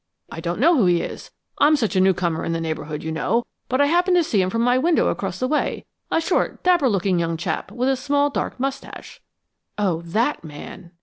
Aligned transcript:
"I 0.31 0.39
don't 0.39 0.59
know 0.59 0.75
who 0.77 0.87
he 0.87 1.03
is 1.03 1.29
I'm 1.59 1.75
such 1.75 1.95
a 1.95 2.01
newcomer 2.01 2.43
in 2.43 2.53
the 2.53 2.59
neighborhood, 2.59 3.03
you 3.03 3.11
know; 3.11 3.45
but 3.69 3.79
I 3.79 3.85
happened 3.85 4.17
to 4.17 4.23
see 4.23 4.41
him 4.41 4.49
from 4.49 4.63
my 4.63 4.75
window 4.79 5.09
across 5.09 5.37
the 5.37 5.47
way 5.47 5.85
a 6.09 6.19
short, 6.19 6.63
dapper 6.63 6.89
looking 6.89 7.19
young 7.19 7.37
chap 7.37 7.71
with 7.71 7.87
a 7.87 7.95
small, 7.95 8.31
dark 8.31 8.59
mustache." 8.59 9.21
"Oh! 9.77 10.01
that 10.01 10.43
man." 10.43 10.89